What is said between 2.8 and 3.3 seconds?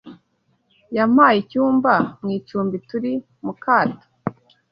turi